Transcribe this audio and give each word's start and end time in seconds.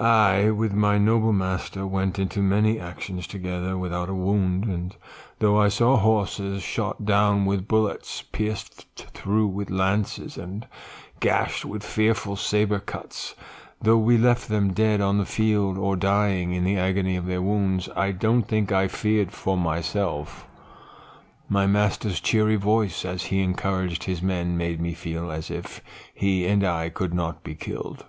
"I, 0.00 0.48
with 0.50 0.72
my 0.72 0.96
noble 0.96 1.34
master, 1.34 1.86
went 1.86 2.18
into 2.18 2.40
many 2.40 2.80
actions 2.80 3.26
together 3.26 3.76
without 3.76 4.08
a 4.08 4.14
wound; 4.14 4.64
and 4.64 4.96
though 5.40 5.60
I 5.60 5.68
saw 5.68 5.98
horses 5.98 6.62
shot 6.62 7.04
down 7.04 7.44
with 7.44 7.68
bullets, 7.68 8.22
pierced 8.32 8.86
through 8.96 9.48
with 9.48 9.68
lances, 9.68 10.38
and 10.38 10.66
gashed 11.20 11.66
with 11.66 11.84
fearful 11.84 12.34
saber 12.36 12.78
cuts; 12.78 13.34
though 13.78 13.98
we 13.98 14.16
left 14.16 14.48
them 14.48 14.72
dead 14.72 15.02
on 15.02 15.18
the 15.18 15.26
field, 15.26 15.76
or 15.76 15.96
dying 15.96 16.54
in 16.54 16.64
the 16.64 16.78
agony 16.78 17.14
of 17.16 17.26
their 17.26 17.42
wounds, 17.42 17.90
I 17.94 18.12
don't 18.12 18.44
think 18.48 18.72
I 18.72 18.88
feared 18.88 19.32
for 19.32 19.58
myself. 19.58 20.46
My 21.46 21.66
master's 21.66 22.20
cheery 22.20 22.56
voice, 22.56 23.04
as 23.04 23.24
he 23.24 23.42
encouraged 23.42 24.04
his 24.04 24.22
men, 24.22 24.56
made 24.56 24.80
me 24.80 24.94
feel 24.94 25.30
as 25.30 25.50
if 25.50 25.82
he 26.14 26.46
and 26.46 26.64
I 26.64 26.88
could 26.88 27.12
not 27.12 27.44
be 27.44 27.54
killed. 27.54 28.06